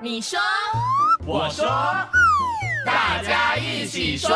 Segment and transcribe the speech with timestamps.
[0.00, 0.38] 你说，
[1.26, 1.66] 我说，
[2.86, 4.30] 大家一起说。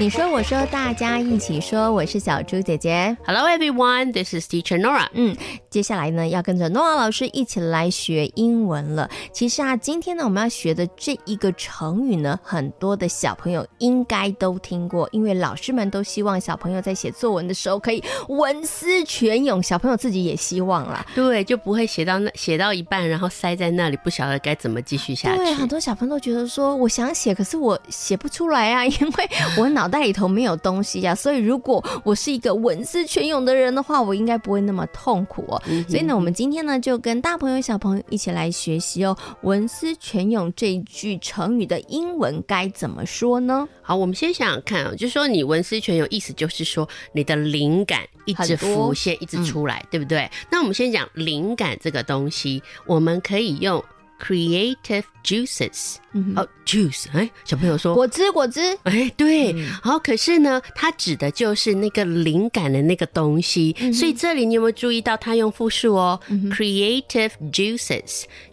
[0.00, 1.92] 你说，我说，大家一起说。
[1.92, 3.16] 我是小猪姐姐。
[3.24, 5.06] Hello everyone, this is Teacher Nora.
[5.12, 5.36] 嗯，
[5.70, 9.08] 接下来呢，要跟着 Nora 老师一起来学英文了。
[9.32, 21.06] 其实啊，今天呢，我们要学的这一个成语呢，很多的小朋友应该都听过，因为老师们都希望小朋友在写作文的时候可以文思泉涌，小朋友自己也希望啦。
[21.14, 25.66] 对，就不会写到那写到一半，然后塞在那里，不晓得该怎么继续下去对，很。
[25.66, 35.62] 多小朋友都觉得说，我想写，可是我写不出来啊， 因为 我脑袋里头没有东西呀、所以如果我是一个文思泉涌的人的话，我应该不会那么痛苦哦。
[35.88, 43.68] 所以呢，我们今天呢就跟大朋友、小朋友一起来学习哦，文思泉涌这一句成语的英文该怎么说呢？
[43.82, 50.28] 好，我们先想想看啊、就是说你文思泉涌，意思就是说你的灵感一直浮现，一直出来，对不对？
[50.50, 53.82] 那我们先讲灵感这个东西，我们可以用
[54.20, 55.96] creative juices。
[56.34, 57.94] 哦，juice，哎，小朋友说。
[57.94, 67.04] 果汁，果汁，哎，对，好，可是呢，它指的就是那个灵感的那个东西，所以这里你有没有注意到它用复数哦、e e。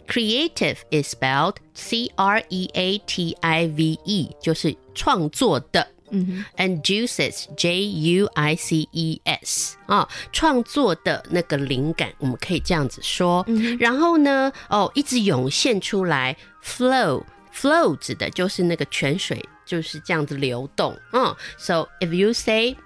[0.06, 5.88] Creative is spelled C R E A T I V E，就是创作的。
[6.14, 13.44] 嗯 and juices J U I C E S 啊，创作的那个灵感，我们可以这样子说。
[13.78, 17.22] 然后呢，哦，一直涌现出来，flow
[17.54, 20.96] flow 指的就是那个泉水就是这样子流动。
[21.12, 22.76] 嗯，so if you say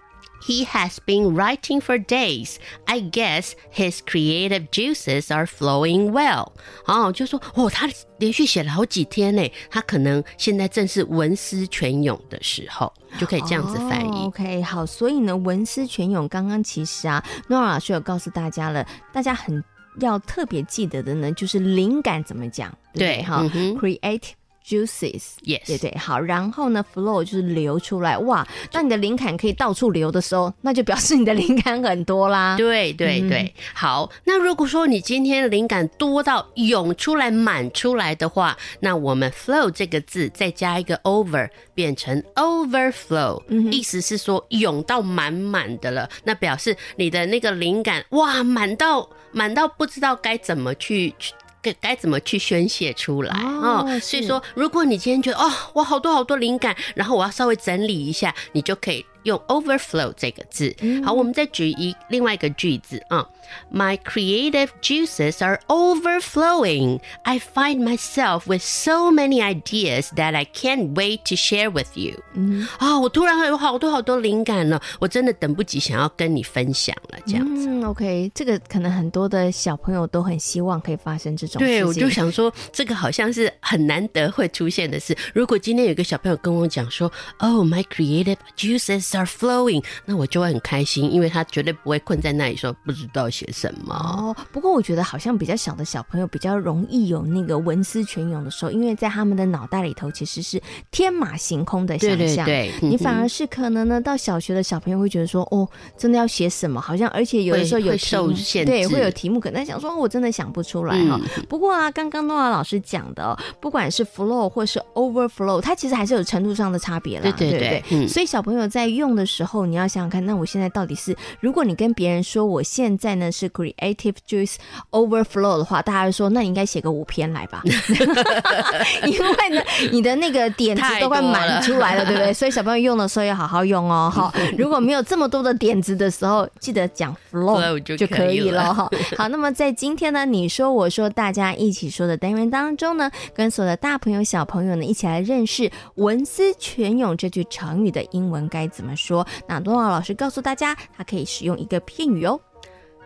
[0.40, 2.56] He has been writing for days.
[2.86, 6.52] I guess his creative juices are flowing well.
[6.86, 14.26] 哦，就说哦，他连续写了好几天呢，他可能现在正是文思泉涌的时候，就可以这样子翻译。
[14.26, 19.62] OK，好，所以呢，文思泉涌，刚刚其实啊，诺尔老师有告诉大家了，大家很
[20.00, 24.37] 要特别记得的呢，就是灵感怎么讲，对哈、嗯 c r e a t i v e
[24.68, 25.22] juices。
[25.44, 32.56] Yes，对对，好，然后呢，flow 就是流出来，哇，当你的灵感可以到处流的时候，那就表示你的灵感很多啦。
[32.56, 34.10] 对对对，好。
[34.24, 46.08] 那如果说你今天灵感多到涌出来、满出来的话，那我们 flow 这个字再加一个 over，变成 overflow，、意思是说涌到满满的了。
[46.24, 51.32] 那表示你的那个灵感哇，满到满到不知道该怎么去去。
[51.60, 54.00] 该该怎么去宣泄出来哦哦？
[54.00, 60.75] 所以说，如果你今天觉得哦，我好多好多灵感，然后我要稍微整理一下，你就可以用 overflow 这个字。
[61.05, 63.25] 好，我们再举一另外一个句子啊、
[63.71, 66.99] My creative juices are overflowing.
[67.23, 72.21] I find myself with so many ideas that I can't wait to share with you.
[72.33, 77.67] 嗯啊、我突然有好多好多灵感了，我真的等不及想要跟你分享了，这样子。
[77.69, 81.67] 嗯，OK，这个可能很多的小朋友都很希望可以发生这种事情。
[81.67, 85.15] 对，我就想说，这个好像是很难得会出现的事。
[85.33, 93.94] 如果今天有一个小朋友跟我讲说，Oh, my creative juices Are flowing，那我就会很开心，因为他绝对不会困在那里说不知道写什么。
[93.94, 102.18] 哦，不过我觉得好像比较小的小朋友比较容易有那个文思泉涌的时候，因为在他们的脑袋里头其实是天马行空的想象。
[102.18, 106.80] 对对对，你反嗯而是可能呢，到小学的小朋友会觉得说，哦，真的要写什么？
[106.80, 124.56] 好像而且有的时候有受限对，制会有题目，可能想说，哦我真的想不出来哈、嗯不过啊，刚刚诺亚老师讲的、哦，不管是 flow 或是 overflow，它其实还是有程度上的差别啦，对对对不对嗯所以小朋友在用的时候，你要想想看，那我现在到底是，如果你跟别人说我现在呢是 creative juice
[124.90, 127.62] overflow 的话，大家就说，那你应该写个五篇来吧，
[129.06, 132.32] 因为呢，你的那个点子都快满出来了，对不对？
[132.34, 134.30] 所以小朋友用的时候要好好用哦，哈。
[134.58, 138.90] 如果没有这么多的点子的时候，记得讲 flow 就就可以了了哈。
[139.16, 149.25] 好，那么在今天呢，你说我说大家一起说的单元当中呢，跟所有的大朋友小朋友呢一起来认识“文思泉涌”这句成语的英文该怎么说。
[149.47, 152.39] 那多奥老师告诉大家，它可以使用一个片语哦。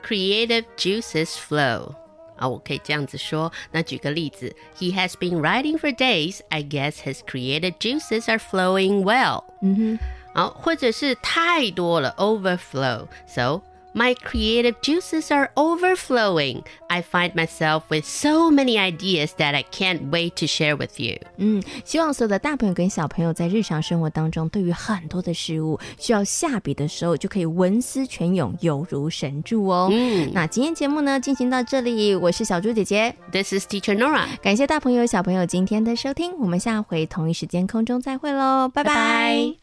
[0.05, 1.93] creative juices flow。
[2.37, 3.51] 啊，我可以这样子说。
[3.71, 6.41] 那举个例子，He has been writing for days.
[6.49, 9.43] I guess his creative juices are flowing well.
[9.63, 9.99] 嗯哼，
[10.35, 13.63] 好，或者是太多了，overflow。So
[13.93, 16.61] my creative juices are overflowing.
[16.87, 21.17] I find myself with so many ideas that I can't wait to share with you.
[21.37, 29.89] 嗯，希望所有的大朋友跟小朋友在日常生活当中，对于很多的事物需要下笔的时候，就可以文思泉涌，犹如神助哦。
[29.91, 34.27] 嗯那今天节目呢进行到这里，我是小猪姐姐， ，This is Teacher Nora.
[34.43, 39.60] 感谢大朋友小朋友今天的收听，我们下回同一时间空中再会喽，拜拜拜拜